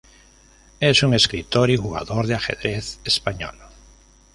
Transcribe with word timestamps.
Es 0.79 1.03
un 1.03 1.13
escritor 1.13 1.69
y 1.69 1.77
jugador 1.77 2.25
de 2.25 2.33
ajedrez 2.33 2.99
español. 3.05 3.53